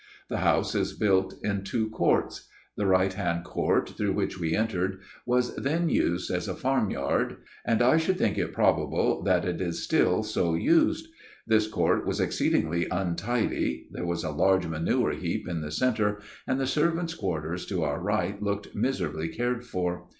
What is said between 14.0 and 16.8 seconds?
was a large manure heap in the centre; and the